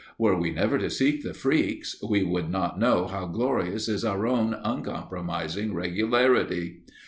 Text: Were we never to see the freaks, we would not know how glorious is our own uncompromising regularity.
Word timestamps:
Were 0.17 0.35
we 0.35 0.49
never 0.49 0.79
to 0.79 0.89
see 0.89 1.21
the 1.21 1.35
freaks, 1.35 1.95
we 2.01 2.23
would 2.23 2.49
not 2.49 2.79
know 2.79 3.05
how 3.05 3.27
glorious 3.27 3.87
is 3.87 4.03
our 4.03 4.25
own 4.25 4.55
uncompromising 4.63 5.75
regularity. 5.75 6.79